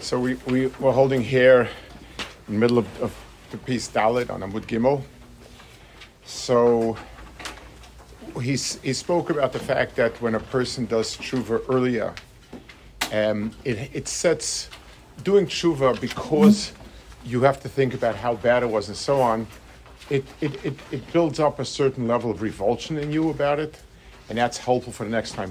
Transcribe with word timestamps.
So 0.00 0.18
we, 0.18 0.34
we 0.46 0.68
were 0.80 0.92
holding 0.92 1.22
here 1.22 1.68
in 2.48 2.54
the 2.54 2.58
middle 2.58 2.78
of, 2.78 3.02
of 3.02 3.14
the 3.50 3.58
piece 3.58 3.86
Dalit 3.88 4.30
on 4.30 4.40
Amud 4.40 4.66
Gimel. 4.66 5.02
So 6.24 6.96
he, 8.40 8.52
he 8.52 8.92
spoke 8.94 9.28
about 9.28 9.52
the 9.52 9.58
fact 9.58 9.96
that 9.96 10.20
when 10.22 10.36
a 10.36 10.40
person 10.40 10.86
does 10.86 11.16
tshuva 11.18 11.62
earlier, 11.68 12.14
um, 13.12 13.52
it, 13.64 13.90
it 13.92 14.08
sets 14.08 14.70
doing 15.22 15.46
tshuva 15.46 16.00
because 16.00 16.72
you 17.26 17.42
have 17.42 17.60
to 17.60 17.68
think 17.68 17.92
about 17.92 18.16
how 18.16 18.34
bad 18.36 18.62
it 18.62 18.70
was 18.70 18.88
and 18.88 18.96
so 18.96 19.20
on. 19.20 19.46
It, 20.08 20.24
it, 20.40 20.64
it, 20.64 20.78
it 20.90 21.12
builds 21.12 21.38
up 21.40 21.58
a 21.58 21.64
certain 21.64 22.08
level 22.08 22.30
of 22.30 22.40
revulsion 22.40 22.96
in 22.96 23.12
you 23.12 23.28
about 23.28 23.60
it, 23.60 23.78
and 24.30 24.38
that's 24.38 24.56
helpful 24.56 24.94
for 24.94 25.04
the 25.04 25.10
next 25.10 25.32
time 25.32 25.50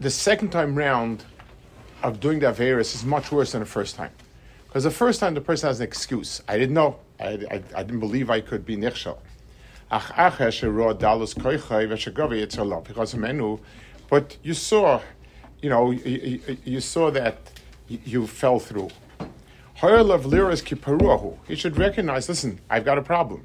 the 0.00 0.10
second 0.10 0.50
time 0.50 0.74
round 0.76 1.24
of 2.02 2.20
doing 2.20 2.38
the 2.38 2.46
Averis 2.46 2.94
is 2.94 3.04
much 3.04 3.32
worse 3.32 3.52
than 3.52 3.60
the 3.60 3.66
first 3.66 3.96
time. 3.96 4.10
Because 4.66 4.84
the 4.84 4.90
first 4.90 5.20
time 5.20 5.34
the 5.34 5.40
person 5.40 5.68
has 5.68 5.80
an 5.80 5.86
excuse. 5.86 6.42
I 6.48 6.58
didn't 6.58 6.74
know. 6.74 6.98
I, 7.18 7.24
I, 7.50 7.62
I 7.74 7.82
didn't 7.82 8.00
believe 8.00 8.28
I 8.28 8.40
could 8.40 8.66
be 8.66 8.76
Nichshel. 8.76 9.18
Eh, 9.90 10.00
but 14.10 14.36
you 14.42 14.54
saw, 14.54 15.00
you 15.62 15.70
know, 15.70 15.90
you, 15.92 16.40
you 16.64 16.80
saw 16.80 17.10
that 17.10 17.38
you 17.88 18.26
fell 18.26 18.58
through. 18.58 18.90
He 21.46 21.54
should 21.54 21.78
recognize, 21.78 22.28
listen, 22.28 22.60
I've 22.68 22.84
got 22.84 22.98
a 22.98 23.02
problem. 23.02 23.44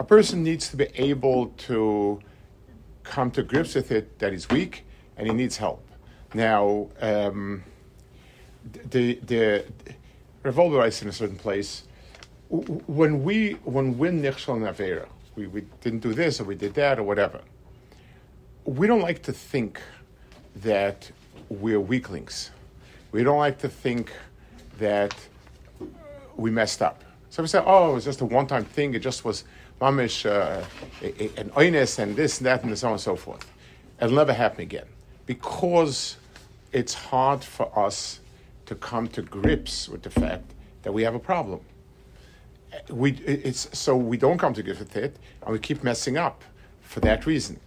A 0.00 0.04
person 0.04 0.42
needs 0.42 0.68
to 0.70 0.76
be 0.76 0.88
able 0.94 1.48
to 1.68 2.20
come 3.02 3.30
to 3.32 3.42
grips 3.42 3.74
with 3.74 3.90
it 3.92 4.18
that 4.18 4.32
he's 4.32 4.48
weak 4.48 4.84
and 5.16 5.26
he 5.26 5.34
needs 5.34 5.56
help. 5.56 5.86
Now, 6.32 6.88
um, 7.00 7.64
the 8.90 9.18
the 9.26 9.64
Rav 10.42 10.54
Wolbe 10.54 10.78
writes 10.78 11.02
in 11.02 11.08
a 11.08 11.12
certain 11.12 11.36
place. 11.36 11.84
When 12.48 13.22
we 13.22 13.52
when 13.64 13.98
we 13.98 14.08
nichshal 14.08 14.58
navera, 14.58 15.06
we, 15.36 15.46
we 15.48 15.62
didn't 15.82 16.00
do 16.00 16.14
this 16.14 16.40
or 16.40 16.44
we 16.44 16.54
did 16.54 16.74
that 16.74 16.98
or 16.98 17.02
whatever. 17.02 17.40
We 18.64 18.86
don't 18.86 19.02
like 19.02 19.22
to 19.24 19.32
think 19.32 19.80
that 20.56 21.10
we're 21.48 21.80
weaklings. 21.80 22.50
We 23.12 23.22
don't 23.22 23.38
like 23.38 23.58
to 23.58 23.68
think 23.68 24.12
that 24.78 25.14
we 26.36 26.50
messed 26.50 26.82
up. 26.82 27.04
So 27.30 27.42
we 27.42 27.48
say, 27.48 27.62
oh, 27.64 27.90
it 27.90 27.94
was 27.94 28.04
just 28.04 28.20
a 28.20 28.24
one 28.24 28.46
time 28.46 28.64
thing. 28.64 28.94
It 28.94 29.00
just 29.00 29.24
was 29.24 29.44
mamish, 29.80 30.26
uh, 30.26 30.64
an 31.02 31.50
oiness 31.50 31.98
and 31.98 32.16
this 32.16 32.38
and 32.38 32.46
that 32.46 32.64
and 32.64 32.76
so 32.78 32.88
on 32.88 32.92
and 32.94 33.00
so 33.00 33.16
forth. 33.16 33.50
It'll 34.00 34.16
never 34.16 34.32
happen 34.32 34.62
again. 34.62 34.86
Because 35.26 36.16
it's 36.72 36.94
hard 36.94 37.44
for 37.44 37.76
us 37.78 38.20
to 38.66 38.74
come 38.74 39.08
to 39.08 39.22
grips 39.22 39.88
with 39.88 40.02
the 40.02 40.10
fact 40.10 40.52
that 40.82 40.92
we 40.92 41.02
have 41.02 41.14
a 41.14 41.18
problem. 41.18 41.60
We, 42.90 43.12
it's, 43.12 43.68
so 43.78 43.96
we 43.96 44.16
don't 44.16 44.38
come 44.38 44.54
to 44.54 44.62
grips 44.62 44.78
with 44.78 44.96
it, 44.96 45.16
and 45.42 45.52
we 45.52 45.58
keep 45.58 45.82
messing 45.82 46.16
up 46.16 46.44
for 46.82 47.00
that 47.00 47.26
reason. 47.26 47.58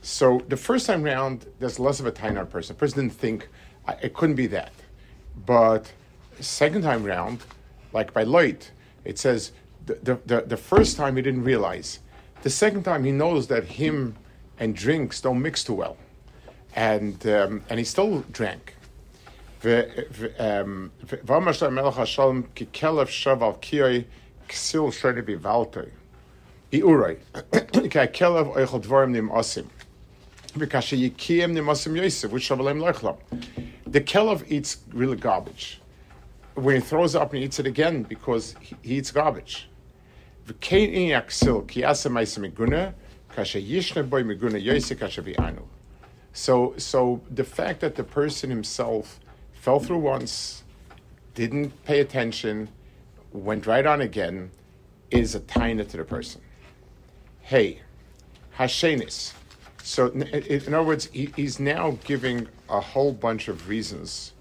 So 0.00 0.42
the 0.48 0.56
first 0.56 0.86
time 0.86 1.02
round, 1.02 1.46
there's 1.58 1.78
less 1.80 1.98
of 1.98 2.06
a 2.06 2.10
tiny 2.10 2.44
person. 2.44 2.76
The 2.76 2.78
person 2.78 3.00
didn't 3.00 3.18
think 3.18 3.48
it 4.02 4.14
couldn't 4.14 4.36
be 4.36 4.46
that. 4.48 4.72
But 5.46 5.92
second 6.40 6.82
time 6.82 7.04
round, 7.04 7.40
like 7.92 8.12
by 8.12 8.24
Lloyd, 8.24 8.64
it 9.04 9.18
says 9.18 9.52
the, 9.86 10.18
the, 10.26 10.42
the 10.46 10.56
first 10.56 10.96
time 10.96 11.16
he 11.16 11.22
didn't 11.22 11.44
realize. 11.44 12.00
The 12.42 12.50
second 12.50 12.84
time 12.84 13.04
he 13.04 13.12
knows 13.12 13.46
that 13.48 13.64
him 13.64 14.16
and 14.58 14.74
drinks 14.74 15.20
don't 15.20 15.40
mix 15.40 15.64
too 15.64 15.74
well. 15.74 15.96
And, 16.74 17.26
um, 17.26 17.62
and 17.70 17.78
he 17.78 17.84
still 17.84 18.20
drank. 18.32 18.76
The 33.86 34.00
kelev 34.00 34.44
eats 34.50 34.78
really 34.92 35.16
garbage. 35.16 35.80
When 36.54 36.76
he 36.76 36.80
throws 36.80 37.14
it 37.14 37.20
up 37.20 37.32
and 37.32 37.42
eats 37.42 37.58
it 37.58 37.66
again 37.66 38.04
because 38.04 38.54
he, 38.60 38.76
he 38.82 38.94
eats 38.96 39.10
garbage. 39.10 39.68
So, 46.32 46.74
so 46.76 47.20
the 47.30 47.44
fact 47.44 47.80
that 47.80 47.94
the 47.94 48.04
person 48.04 48.50
himself 48.50 49.20
fell 49.52 49.80
through 49.80 49.98
once, 49.98 50.64
didn't 51.34 51.70
pay 51.84 52.00
attention, 52.00 52.68
went 53.32 53.66
right 53.66 53.86
on 53.86 54.00
again, 54.00 54.50
is 55.10 55.34
a 55.34 55.40
tiny 55.40 55.84
to 55.84 55.96
the 55.96 56.04
person. 56.04 56.40
Hey, 57.40 57.80
Hashenis. 58.58 59.32
So, 59.82 60.08
in 60.08 60.74
other 60.74 60.82
words, 60.82 61.08
he's 61.12 61.60
now 61.60 61.98
giving 62.04 62.48
a 62.68 62.80
whole 62.80 63.12
bunch 63.12 63.48
of 63.48 63.68
reasons 63.68 64.32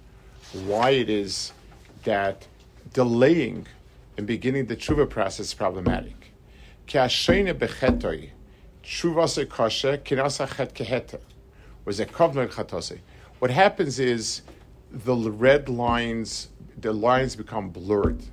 why 0.65 0.91
it 0.91 1.09
is 1.09 1.51
that 2.03 2.47
delaying 2.93 3.67
and 4.17 4.27
beginning 4.27 4.65
the 4.65 4.75
tshuva 4.75 5.09
process 5.09 5.47
is 5.47 5.53
problematic. 5.53 6.31
What 13.39 13.51
happens 13.51 13.99
is 13.99 14.41
the 14.91 15.15
red 15.15 15.69
lines, 15.69 16.49
the 16.77 16.93
lines 16.93 17.35
become 17.35 17.69
blurred, 17.69 18.23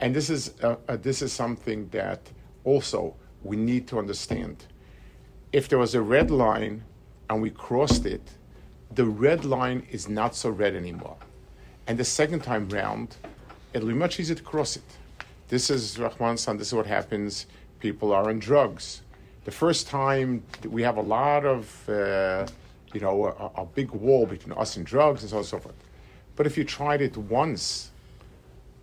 and 0.00 0.14
this 0.14 0.30
is 0.30 0.54
uh, 0.62 0.76
uh, 0.88 0.96
this 0.96 1.22
is 1.22 1.32
something 1.32 1.88
that 1.90 2.30
also 2.64 3.14
we 3.42 3.56
need 3.56 3.86
to 3.88 3.98
understand 3.98 4.64
if 5.52 5.68
there 5.68 5.78
was 5.78 5.94
a 5.94 6.02
red 6.02 6.30
line 6.30 6.84
and 7.30 7.42
we 7.42 7.50
crossed 7.50 8.06
it, 8.06 8.32
the 8.94 9.04
red 9.04 9.44
line 9.44 9.86
is 9.90 10.08
not 10.08 10.34
so 10.34 10.50
red 10.50 10.74
anymore. 10.74 11.16
And 11.88 11.98
the 11.98 12.04
second 12.04 12.44
time 12.44 12.68
round, 12.68 13.16
it'll 13.72 13.88
be 13.88 13.94
much 13.94 14.20
easier 14.20 14.36
to 14.36 14.42
cross 14.42 14.76
it. 14.76 14.82
This 15.48 15.70
is 15.70 15.98
Rahman 15.98 16.36
San, 16.36 16.58
this 16.58 16.68
is 16.68 16.74
what 16.74 16.86
happens. 16.86 17.46
People 17.80 18.12
are 18.12 18.28
on 18.28 18.38
drugs. 18.38 19.02
The 19.44 19.50
first 19.50 19.88
time 19.88 20.44
we 20.68 20.82
have 20.82 20.98
a 20.98 21.02
lot 21.02 21.44
of, 21.44 21.88
uh, 21.88 22.46
you 22.92 23.00
know, 23.00 23.52
a, 23.56 23.62
a, 23.62 23.64
big 23.64 23.90
wall 23.90 24.26
between 24.26 24.56
us 24.58 24.76
and 24.76 24.84
drugs 24.84 25.22
and 25.22 25.30
so 25.30 25.36
on 25.36 25.40
and 25.40 25.48
so 25.48 25.58
forth. 25.58 25.74
But 26.36 26.46
if 26.46 26.58
you 26.58 26.64
tried 26.64 27.00
it 27.00 27.16
once, 27.16 27.90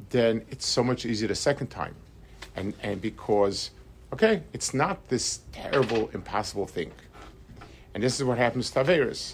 then 0.10 0.44
it's 0.50 0.66
so 0.66 0.84
much 0.84 1.06
easier 1.06 1.28
the 1.28 1.36
second 1.36 1.68
time. 1.68 1.96
And, 2.56 2.74
and 2.82 3.00
because 3.02 3.70
Okay, 4.14 4.44
it's 4.54 4.74
not 4.74 5.10
this 5.10 5.42
terrible, 5.52 6.10
impossible 6.14 6.68
thing. 6.68 6.92
And 7.94 8.02
this 8.02 8.16
is 8.16 8.24
what 8.24 8.38
happens 8.38 8.70
to 8.72 8.84
Averis. 8.84 9.34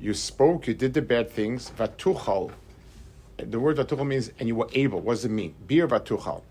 You 0.00 0.14
spoke, 0.14 0.66
you 0.66 0.74
did 0.74 0.94
the 0.94 1.02
bad 1.02 1.30
things. 1.30 1.70
Vatuchal. 1.76 2.50
The 3.36 3.60
word 3.60 3.76
vatuchal 3.76 4.06
means, 4.06 4.30
and 4.38 4.48
you 4.48 4.54
were 4.54 4.68
able. 4.72 5.00
What 5.00 5.14
does 5.14 5.24
it 5.24 5.30
mean? 5.30 5.54
Bir 5.66 5.86
vatuchal. 5.88 6.42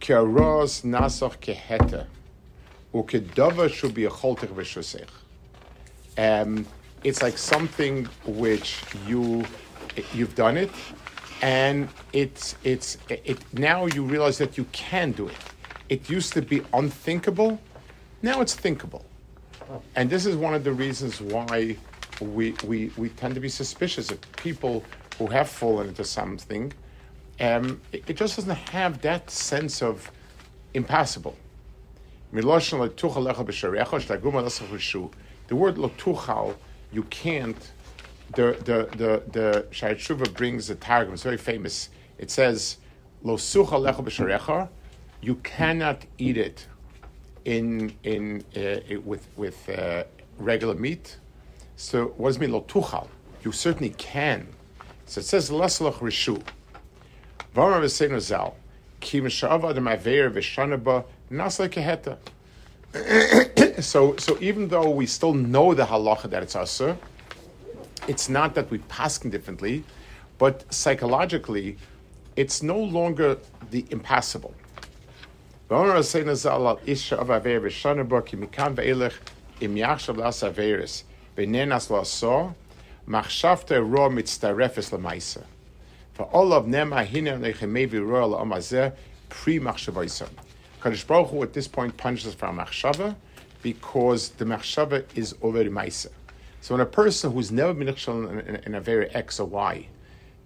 Keros 0.00 0.82
nasoch 0.84 1.38
keheta. 1.38 2.06
Ukedava 2.92 3.72
should 3.72 3.94
be 3.94 4.04
a 4.04 4.10
choltech 4.10 4.48
v'shosech. 4.48 5.08
Um, 6.16 6.66
it's 7.02 7.22
like 7.22 7.38
something 7.38 8.04
which 8.26 8.82
you 9.06 9.44
you've 10.12 10.34
done 10.34 10.56
it, 10.56 10.70
and 11.42 11.88
it's 12.12 12.56
it's 12.64 12.98
it 13.08 13.42
now 13.52 13.86
you 13.86 14.04
realize 14.04 14.38
that 14.38 14.56
you 14.56 14.64
can 14.72 15.12
do 15.12 15.28
it. 15.28 15.36
It 15.88 16.08
used 16.08 16.32
to 16.34 16.42
be 16.42 16.62
unthinkable, 16.72 17.58
now 18.24 18.40
it's 18.40 18.54
thinkable, 18.54 19.04
and 19.96 20.08
this 20.08 20.24
is 20.26 20.34
one 20.36 20.54
of 20.54 20.64
the 20.64 20.72
reasons 20.72 21.20
why 21.20 21.76
we 22.20 22.54
we, 22.64 22.90
we 22.96 23.08
tend 23.10 23.34
to 23.34 23.40
be 23.40 23.48
suspicious 23.48 24.10
of 24.10 24.20
people 24.36 24.82
who 25.18 25.26
have 25.26 25.48
fallen 25.48 25.88
into 25.88 26.04
something 26.04 26.72
um, 27.40 27.80
it, 27.92 28.08
it, 28.08 28.16
just 28.16 28.36
doesn't 28.36 28.54
have 28.54 29.00
that 29.02 29.30
sense 29.30 29.82
of 29.82 30.10
impossible. 30.72 31.36
The 32.32 32.40
word 32.42 32.62
lotuchal, 35.76 36.54
you 36.92 37.02
can't. 37.04 37.72
The 38.34 38.56
the 38.64 38.88
the 38.96 39.22
the 39.30 39.66
Shai 39.70 39.94
brings 40.34 40.68
the 40.68 40.74
targum. 40.76 41.14
It's 41.14 41.22
very 41.22 41.36
famous. 41.36 41.90
It 42.18 42.30
says 42.30 42.78
lo 43.22 43.36
lecha 43.36 44.68
You 45.20 45.34
cannot 45.36 46.06
eat 46.18 46.36
it 46.36 46.66
in 47.44 47.94
in 48.02 48.42
uh, 48.56 48.98
with 49.04 49.26
with 49.36 49.68
uh, 49.68 50.04
regular 50.38 50.74
meat. 50.74 51.18
So 51.76 52.06
what 52.16 52.30
does 52.30 52.36
it 52.36 52.40
mean 52.40 52.50
lotuchal? 52.50 53.08
You 53.42 53.52
certainly 53.52 53.90
can. 53.90 54.48
So 55.06 55.20
it 55.20 55.24
says 55.24 55.50
lasalach 55.50 55.98
rishu. 55.98 56.42
V'amar 57.54 57.82
v'seinu 57.82 58.20
zal. 58.20 58.56
Ki 59.00 59.20
v'shanaba. 59.20 61.04
So, 63.80 64.16
so 64.16 64.38
even 64.40 64.68
though 64.68 64.88
we 64.88 65.06
still 65.06 65.34
know 65.34 65.74
the 65.74 65.84
halacha 65.84 66.30
that 66.30 66.44
it's 66.44 66.54
asur, 66.54 66.96
it's 68.06 68.28
not 68.28 68.54
that 68.54 68.70
we 68.70 68.78
paskin 68.78 69.32
differently, 69.32 69.82
but 70.38 70.64
psychologically, 70.72 71.76
it's 72.36 72.62
no 72.62 72.78
longer 72.78 73.38
the 73.70 73.84
impassable. 73.90 74.54
Ro 75.70 75.82
mitztarefes 84.10 84.90
lemaisa. 84.90 85.42
For 86.12 86.24
all 86.24 86.52
of 86.52 86.66
nema 86.66 87.06
hine 87.06 87.40
nechemevi 87.40 88.06
royal 88.06 88.34
amazeh 88.34 88.92
pre 89.30 89.58
machshavaisa. 89.58 90.28
Kadosh 90.82 91.06
Baruch 91.06 91.30
Hu 91.30 91.42
at 91.42 91.54
this 91.54 91.66
point 91.66 91.96
punishes 91.96 92.34
for 92.34 92.48
machshava 92.48 93.16
because 93.62 94.28
the 94.30 94.44
machshava 94.44 95.02
is 95.14 95.34
already 95.42 95.70
maisa. 95.70 96.08
So 96.60 96.74
when 96.74 96.82
a 96.82 96.86
person 96.86 97.32
who's 97.32 97.50
never 97.50 97.72
been 97.72 97.88
nichshal 97.88 98.30
in, 98.30 98.40
in, 98.40 98.56
in, 98.66 98.74
a 98.74 98.80
very 98.80 99.08
X 99.14 99.40
or 99.40 99.46
Y 99.46 99.88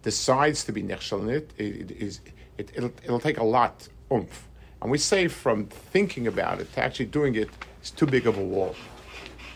decides 0.02 0.62
to 0.64 0.72
be 0.72 0.84
nichshal 0.84 1.22
in 1.22 1.30
it, 1.30 1.50
it, 1.58 1.90
it, 1.90 2.20
it 2.56 2.70
it'll, 2.76 2.92
it'll 3.02 3.20
take 3.20 3.38
a 3.38 3.44
lot 3.44 3.88
oomph. 4.12 4.44
And 4.80 4.90
we 4.90 4.98
say 4.98 5.28
from 5.28 5.66
thinking 5.66 6.26
about 6.26 6.60
it 6.60 6.72
to 6.74 6.80
actually 6.80 7.06
doing 7.06 7.34
it 7.34 7.50
is 7.82 7.90
too 7.90 8.06
big 8.06 8.26
of 8.26 8.38
a 8.38 8.44
wall. 8.44 8.74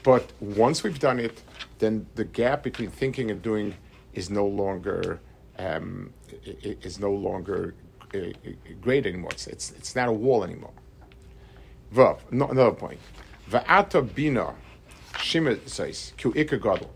But 0.03 0.33
once 0.41 0.83
we've 0.83 0.99
done 0.99 1.21
it, 1.21 1.43
then 1.79 2.07
the 2.17 2.25
gap 2.25 2.63
between 2.63 2.91
thinking 2.91 3.31
and 3.31 3.41
doing 3.41 3.75
is 4.15 4.31
no 4.31 4.47
longer 4.47 5.21
um, 5.59 6.13
is 6.45 6.99
no 6.99 7.13
longer 7.13 7.75
uh, 8.15 8.19
great 8.81 9.07
anymore. 9.07 9.31
It's, 9.33 9.47
it's, 9.47 9.71
it's 9.73 9.95
not 9.95 10.09
a 10.09 10.13
wall 10.13 10.45
anymore. 10.45 10.73
Vav, 11.95 12.21
no, 12.31 12.49
another 12.49 12.73
point. 12.73 12.99
Va'ata 13.51 14.03
bina 14.15 14.55
shimet 15.15 15.69
says 15.69 16.13
ki 16.17 16.31
ikar 16.31 16.61
gadol. 16.61 16.91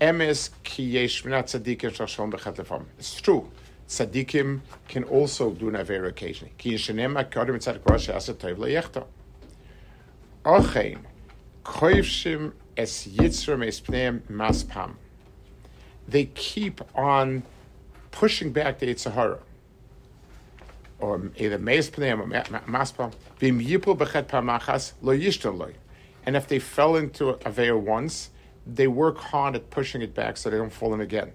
Emes 0.00 0.50
ki 0.62 0.82
yesh 0.82 1.24
minat 1.24 1.44
tzadikim 1.44 1.90
shashon 1.90 2.30
bechet. 2.30 2.84
It's 2.98 3.20
true. 3.20 3.50
Tzadikim 3.88 4.60
can 4.88 5.04
also 5.04 5.50
do 5.52 5.68
an 5.68 5.74
avera 5.74 6.08
occasionally. 6.08 6.52
Ki 6.58 6.76
koivshim 11.64 12.52
es 12.76 13.06
maspam. 14.28 14.94
They 16.08 16.24
keep 16.26 16.80
on 16.94 17.42
pushing 18.10 18.52
back 18.52 18.78
the 18.78 18.86
Yetzer 18.86 19.12
Hara. 19.12 19.38
Or 20.98 21.30
either 21.36 21.58
meis 21.58 21.88
or 21.88 21.92
maspam. 21.92 23.12
And 26.26 26.36
if 26.36 26.48
they 26.48 26.58
fell 26.58 26.96
into 26.96 27.28
a 27.28 27.50
veil 27.50 27.78
once, 27.78 28.30
they 28.66 28.88
work 28.88 29.18
hard 29.18 29.54
at 29.54 29.70
pushing 29.70 30.02
it 30.02 30.14
back 30.14 30.36
so 30.36 30.50
they 30.50 30.56
don't 30.56 30.72
fall 30.72 30.94
in 30.94 31.00
again. 31.00 31.32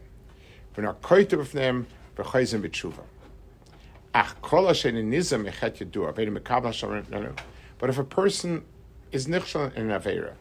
But 2.16 2.26
if 7.90 7.98
a 7.98 8.04
person 8.04 8.64
is 9.12 9.28
nichshon 9.28 9.76
in 9.76 9.88
avera, 9.88 10.34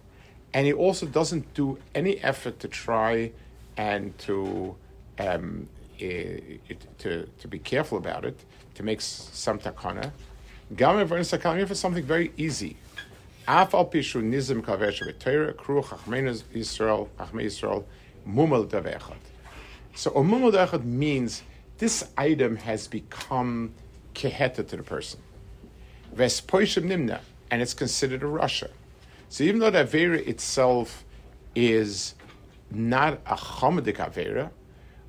and 0.52 0.67
he 0.67 0.72
also 0.72 1.06
doesn't 1.06 1.55
do 1.55 1.78
any 1.94 2.19
effort 2.19 2.58
to 2.61 2.69
try 2.69 3.31
and 3.76 4.19
to 4.19 4.75
um, 5.19 5.69
it, 5.99 6.99
to 6.99 7.28
to 7.38 7.49
be 7.49 7.58
careful 7.58 7.99
about 7.99 8.25
it, 8.25 8.38
to 8.75 8.82
make 8.82 9.00
some 9.00 9.58
takana. 9.58 10.11
Gam 10.76 10.96
sakana 10.96 11.67
for 11.67 11.75
something 11.75 12.05
very 12.05 12.32
easy. 12.37 12.76
Af 13.46 13.75
al 13.75 13.87
pishu 13.87 14.22
nizim 14.22 14.62
kavesh 14.62 15.02
v'teira 15.02 15.56
kru 15.56 15.82
Yisrael 15.82 17.08
Yisrael. 17.17 17.84
So 19.94 20.11
a 20.12 20.22
mumel 20.22 20.84
means 20.84 21.43
this 21.81 22.05
item 22.19 22.56
has 22.56 22.87
become 22.87 23.73
keheta 24.15 24.69
to 24.69 24.77
the 24.77 24.82
person. 24.82 25.19
Vespoishim 26.15 26.85
nimna, 26.85 27.21
and 27.50 27.62
it's 27.62 27.73
considered 27.73 28.23
a 28.23 28.27
rasha. 28.27 28.69
So 29.31 29.44
even 29.44 29.61
though 29.61 29.71
the 29.71 29.85
Avera 29.85 30.19
itself 30.29 31.05
is 31.55 32.15
not 32.71 33.15
a 33.25 33.35
Hamadik 33.35 33.97
Avera, 33.97 34.50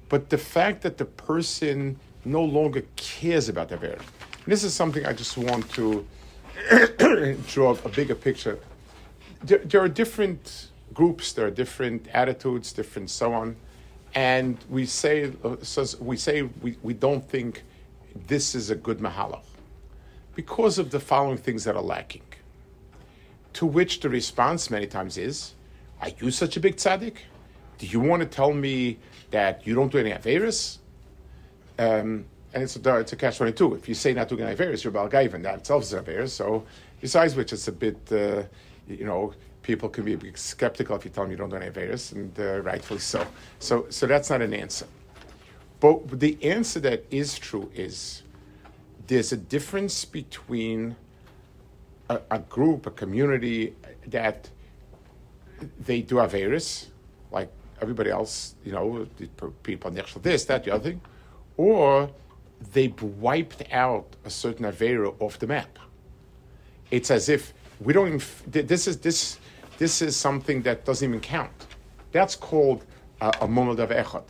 but 0.08 0.30
the 0.30 0.38
fact 0.38 0.82
that 0.84 0.98
the 0.98 1.04
person 1.04 2.00
no 2.24 2.42
longer 2.42 2.84
cares 2.96 3.50
about 3.50 3.68
the 3.68 3.78
Avera. 3.78 4.02
This 4.48 4.64
is 4.64 4.74
something 4.74 5.06
I 5.06 5.12
just 5.12 5.38
want 5.38 5.70
to 5.72 6.08
draw 7.48 7.78
a 7.84 7.90
bigger 7.90 8.16
picture. 8.16 8.58
There, 9.44 9.58
there, 9.60 9.82
are 9.82 9.90
different 9.90 10.70
groups, 10.94 11.34
there 11.34 11.48
are 11.48 11.52
different 11.52 12.08
attitudes, 12.14 12.72
different 12.72 13.10
so 13.10 13.34
on, 13.34 13.58
and 14.14 14.58
we 14.70 14.86
say 14.86 15.32
we 16.00 16.18
say 16.18 16.42
we, 16.42 16.78
we 16.84 16.94
don't 16.94 17.28
think 17.28 17.64
this 18.28 18.56
is 18.56 18.70
a 18.70 18.76
good 18.76 19.00
mahalach 19.00 19.44
because 20.36 20.78
of 20.78 20.92
the 20.92 21.00
following 21.00 21.38
things 21.38 21.64
that 21.64 21.76
are 21.76 21.82
lacking. 21.82 22.24
To 23.54 23.66
which 23.66 24.00
the 24.00 24.10
response 24.10 24.70
many 24.70 24.88
times 24.88 25.18
is, 25.18 25.54
Are 26.02 26.10
you 26.20 26.32
such 26.32 26.58
a 26.58 26.60
big 26.60 26.78
tzaddik? 26.78 27.18
Do 27.78 27.88
you 27.88 28.00
want 28.00 28.22
to 28.22 28.28
tell 28.28 28.54
me 28.54 29.00
that 29.32 29.66
you 29.66 29.76
don't 29.76 29.92
do 29.92 29.98
any 29.98 30.12
Averis? 30.12 30.78
Um, 31.80 32.26
and 32.54 32.64
it's 32.64 32.76
a, 32.76 32.98
it's 32.98 33.14
a 33.14 33.16
catch 33.16 33.38
22. 33.38 33.76
If 33.76 33.90
you 33.90 33.96
say 33.96 34.14
not 34.14 34.30
doing 34.30 34.42
Averis, 34.42 34.84
you're 34.84 34.94
Balgaivan. 34.94 35.42
That 35.44 35.60
itself 35.60 35.84
is 35.84 35.94
Averis. 35.94 36.30
So, 36.30 36.66
besides 37.00 37.36
which, 37.36 37.54
it's 37.54 37.68
a 37.68 37.72
bit, 37.72 37.98
uh, 38.12 38.44
you 38.88 39.06
know, 39.06 39.34
people 39.64 39.90
can 39.90 40.04
be 40.04 40.32
skeptical 40.36 40.96
if 40.96 41.06
you 41.06 41.12
tell 41.12 41.24
them 41.24 41.32
you 41.32 41.38
don't 41.38 41.50
do 41.50 41.56
any 41.56 41.70
Averis, 41.70 42.14
and 42.14 42.38
uh, 42.40 42.62
rightfully 42.62 43.00
so. 43.00 43.26
So, 43.60 43.86
so 43.90 44.08
that's 44.08 44.30
not 44.30 44.42
an 44.42 44.54
answer. 44.54 44.88
But 45.80 46.20
the 46.20 46.38
answer 46.44 46.80
that 46.82 47.06
is 47.10 47.38
true 47.38 47.72
is 47.74 48.24
there's 49.08 49.32
a 49.32 49.38
difference 49.38 50.06
between 50.06 50.96
a, 52.10 52.22
a 52.30 52.40
group, 52.40 52.86
a 52.86 52.92
community 52.92 53.76
that 54.08 54.50
they 55.86 56.02
do 56.02 56.16
Averis, 56.16 56.88
like 57.32 57.52
everybody 57.82 58.10
else, 58.10 58.56
you 58.64 58.72
know, 58.72 59.08
people 59.64 59.92
to 59.92 60.20
this, 60.20 60.46
that, 60.46 60.64
the 60.64 60.72
other 60.72 60.92
thing, 60.92 61.02
or 61.58 62.10
they 62.74 62.88
wiped 63.20 63.64
out 63.72 64.16
a 64.24 64.30
certain 64.30 64.66
Avera 64.66 65.14
off 65.20 65.40
the 65.40 65.48
map. 65.48 65.80
It's 66.92 67.10
as 67.10 67.30
if 67.30 67.54
we 67.80 67.94
don't 67.94 68.22
this 68.48 68.88
is, 68.88 68.98
this, 69.00 69.40
this 69.82 70.00
is 70.00 70.16
something 70.16 70.62
that 70.62 70.86
doesn't 70.86 71.10
even 71.10 71.20
count. 71.20 71.66
That's 72.12 72.36
called 72.36 72.86
uh, 73.20 73.32
a 73.42 73.48
moment 73.48 73.80
of 73.80 73.90
echad. 73.90 74.26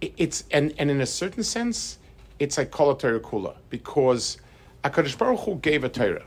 It's, 0.00 0.42
and, 0.50 0.74
and 0.78 0.90
in 0.90 1.00
a 1.00 1.06
certain 1.06 1.44
sense, 1.44 1.98
it's 2.40 2.58
like 2.58 2.72
kol 2.72 2.96
kula, 2.96 3.54
because 3.70 4.38
HaKadosh 4.82 5.16
Baruch 5.16 5.38
Hu 5.44 5.54
gave 5.68 5.84
a 5.84 5.88
Torah 5.88 6.24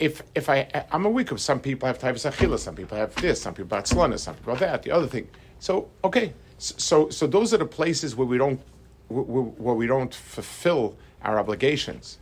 if 0.00 0.22
if 0.34 0.48
I 0.48 0.66
I'm 0.90 1.04
a 1.06 1.10
week 1.10 1.30
of 1.30 1.40
some 1.40 1.60
people 1.60 1.86
have 1.86 1.98
typhus 1.98 2.24
achila, 2.24 2.58
some 2.58 2.74
people 2.74 2.96
have 2.96 3.14
this, 3.16 3.40
some 3.40 3.54
people 3.54 3.76
have 3.76 3.84
slana, 3.84 4.18
some 4.18 4.34
people 4.34 4.54
have 4.54 4.60
that, 4.60 4.82
the 4.82 4.90
other 4.90 5.06
thing. 5.06 5.28
So 5.60 5.88
okay, 6.02 6.32
so 6.58 7.10
so 7.10 7.26
those 7.26 7.54
are 7.54 7.58
the 7.58 7.66
places 7.66 8.16
where 8.16 8.26
we 8.26 8.38
don't 8.38 8.60
where 9.08 9.74
we 9.74 9.86
don't 9.86 10.14
fulfill 10.14 10.96
our 11.22 11.38
obligations, 11.38 12.18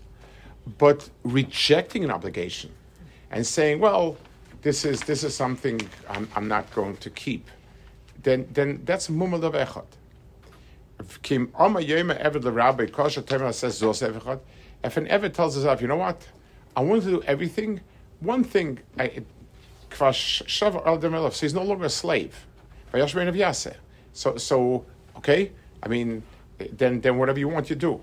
but 0.77 1.09
rejecting 1.23 2.03
an 2.03 2.11
obligation 2.11 2.71
and 3.31 3.47
saying, 3.47 3.79
well, 3.79 4.17
this 4.69 4.85
is 4.85 5.01
this 5.01 5.25
is 5.25 5.35
something 5.35 5.81
I'm, 6.11 6.29
I'm 6.37 6.47
not 6.47 6.71
going 6.75 6.97
to 6.99 7.09
keep, 7.09 7.45
then 8.23 8.47
then 8.53 8.83
that's 8.85 9.09
mumel 9.09 9.43
of 9.43 9.55
echad. 9.55 9.87
If 14.85 14.97
an 14.97 15.07
Eved 15.07 15.33
tells 15.33 15.57
us, 15.57 15.81
you 15.81 15.89
know 15.89 15.97
what, 15.97 16.29
I 16.77 16.81
want 16.83 17.03
to 17.05 17.11
do 17.17 17.23
everything. 17.23 17.81
One 18.21 18.45
thing, 18.45 18.81
I, 18.99 19.23
so 19.91 21.41
he's 21.41 21.55
no 21.55 21.63
longer 21.63 21.87
a 21.87 21.91
slave. 22.03 22.35
So, 24.13 24.37
so 24.37 24.85
okay. 25.17 25.53
I 25.83 25.89
mean, 25.89 26.23
then 26.81 27.01
then 27.01 27.17
whatever 27.17 27.39
you 27.39 27.49
want, 27.49 27.71
you 27.71 27.77
do. 27.77 28.03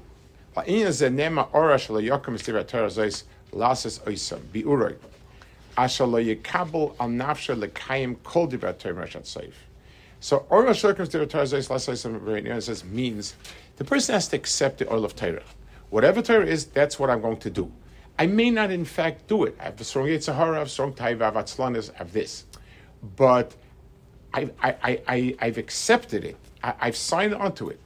So 10.19 10.45
Oral 10.49 10.73
Shlokim 10.73 12.61
says 12.61 12.85
means 12.85 13.35
the 13.77 13.83
person 13.83 14.13
has 14.13 14.27
to 14.29 14.35
accept 14.37 14.77
the 14.79 14.91
oil 14.91 15.05
of 15.05 15.15
Torah. 15.15 15.43
Whatever 15.89 16.21
Torah 16.21 16.45
is, 16.45 16.65
that's 16.65 16.97
what 16.97 17.09
I'm 17.09 17.21
going 17.21 17.37
to 17.37 17.49
do. 17.49 17.71
I 18.17 18.27
may 18.27 18.49
not, 18.49 18.71
in 18.71 18.85
fact, 18.85 19.27
do 19.27 19.43
it. 19.43 19.57
I 19.59 19.65
have 19.65 19.79
a 19.79 19.83
strong 19.83 20.07
Yetzer 20.07 20.33
Hara, 20.35 20.55
I 20.55 20.59
have 20.59 20.71
strong 20.71 20.93
Taiva, 20.93 21.21
I 21.21 21.25
have 21.25 21.33
Atzlanis, 21.33 21.93
I 21.93 21.97
have 21.97 22.13
this. 22.13 22.45
But 23.17 23.53
I, 24.33 24.49
I, 24.61 25.01
I, 25.07 25.35
I've 25.39 25.57
accepted 25.57 26.23
it. 26.23 26.37
I, 26.63 26.85
have 26.85 26.95
signed 26.95 27.35
onto 27.35 27.67
it. 27.69 27.79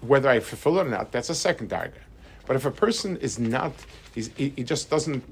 Whether 0.00 0.28
I 0.28 0.40
fulfill 0.40 0.78
it 0.78 0.86
or 0.86 0.90
not, 0.90 1.12
that's 1.12 1.30
a 1.30 1.34
second 1.34 1.68
target. 1.68 2.00
But 2.46 2.56
if 2.56 2.64
a 2.64 2.70
person 2.70 3.16
is 3.18 3.38
not, 3.38 3.72
he, 4.14 4.52
he 4.56 4.62
just 4.64 4.90
doesn't 4.90 5.22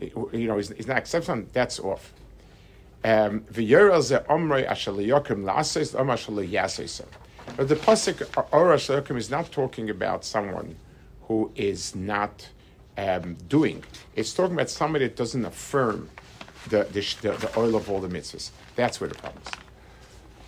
you 0.00 0.46
know, 0.48 0.56
he's, 0.56 0.70
he's 0.70 0.86
not 0.86 0.98
accepting, 0.98 1.48
that's 1.52 1.78
off. 1.80 2.12
Um, 3.04 3.44
but 7.56 7.68
the 7.68 7.76
pasuk 7.76 8.46
Ora 8.52 9.16
is 9.16 9.30
not 9.30 9.52
talking 9.52 9.90
about 9.90 10.24
someone 10.24 10.76
who 11.22 11.52
is 11.54 11.94
not 11.94 12.48
um, 12.98 13.36
doing. 13.48 13.84
It's 14.14 14.32
talking 14.32 14.54
about 14.54 14.70
somebody 14.70 15.06
that 15.06 15.16
doesn't 15.16 15.44
affirm 15.44 16.10
the, 16.68 16.84
the, 16.84 17.00
the, 17.30 17.50
oil 17.56 17.76
of 17.76 17.88
all 17.90 18.00
the 18.00 18.08
mitzvahs. 18.08 18.50
That's 18.74 19.00
where 19.00 19.08
the 19.08 19.14
problem 19.14 19.42
is. 19.46 19.52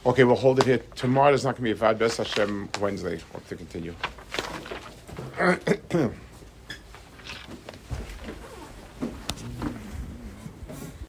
Okay, 0.06 0.24
we'll 0.24 0.36
hold 0.36 0.58
it 0.58 0.64
here. 0.64 0.82
Tomorrow 0.96 1.34
is 1.34 1.44
not 1.44 1.50
going 1.50 1.56
to 1.56 1.62
be 1.62 1.70
a 1.70 1.74
Vad 1.74 2.00
Hashem 2.00 2.70
Wednesday. 2.80 3.20
Hope 3.32 3.46
to 3.48 3.56
continue. 3.56 3.94